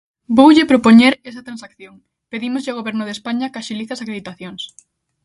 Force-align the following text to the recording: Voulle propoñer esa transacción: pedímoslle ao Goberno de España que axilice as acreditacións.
Voulle 0.37 0.69
propoñer 0.71 1.13
esa 1.29 1.45
transacción: 1.47 1.93
pedímoslle 2.31 2.69
ao 2.71 2.79
Goberno 2.79 3.03
de 3.05 3.15
España 3.17 3.49
que 3.51 3.59
axilice 3.61 3.91
as 3.93 4.03
acreditacións. 4.03 4.61